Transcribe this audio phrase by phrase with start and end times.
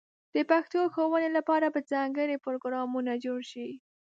[0.35, 3.67] د پښتو ښوونې لپاره به ځانګړې پروګرامونه جوړ شي.